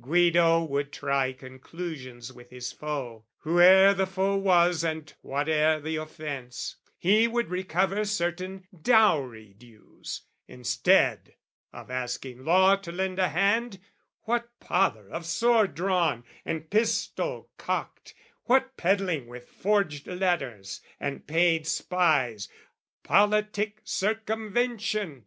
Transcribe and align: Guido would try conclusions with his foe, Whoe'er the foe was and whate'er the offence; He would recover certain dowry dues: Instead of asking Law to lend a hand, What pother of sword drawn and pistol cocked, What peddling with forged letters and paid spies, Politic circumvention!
Guido 0.00 0.62
would 0.62 0.92
try 0.92 1.32
conclusions 1.32 2.32
with 2.32 2.50
his 2.50 2.70
foe, 2.70 3.24
Whoe'er 3.40 3.92
the 3.92 4.06
foe 4.06 4.36
was 4.36 4.84
and 4.84 5.12
whate'er 5.20 5.80
the 5.80 5.96
offence; 5.96 6.76
He 6.96 7.26
would 7.26 7.50
recover 7.50 8.04
certain 8.04 8.68
dowry 8.82 9.52
dues: 9.54 10.22
Instead 10.46 11.34
of 11.72 11.90
asking 11.90 12.44
Law 12.44 12.76
to 12.76 12.92
lend 12.92 13.18
a 13.18 13.30
hand, 13.30 13.80
What 14.22 14.48
pother 14.60 15.10
of 15.10 15.26
sword 15.26 15.74
drawn 15.74 16.22
and 16.44 16.70
pistol 16.70 17.50
cocked, 17.58 18.14
What 18.44 18.76
peddling 18.76 19.26
with 19.26 19.48
forged 19.48 20.06
letters 20.06 20.80
and 21.00 21.26
paid 21.26 21.66
spies, 21.66 22.48
Politic 23.02 23.80
circumvention! 23.82 25.26